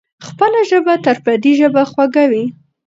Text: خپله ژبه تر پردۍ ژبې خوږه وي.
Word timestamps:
خپله 0.27 0.59
ژبه 0.69 0.93
تر 1.05 1.15
پردۍ 1.23 1.51
ژبې 1.59 1.83
خوږه 1.91 2.25
وي. 2.31 2.45